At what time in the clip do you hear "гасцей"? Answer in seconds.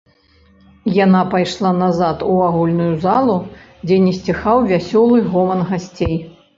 5.73-6.15